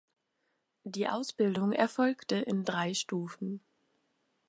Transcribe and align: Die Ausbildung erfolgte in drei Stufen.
Die 0.83 1.07
Ausbildung 1.07 1.73
erfolgte 1.73 2.37
in 2.37 2.65
drei 2.65 2.95
Stufen. 2.95 3.61